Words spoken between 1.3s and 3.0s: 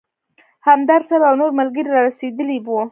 نور ملګري رارسېدلي وو.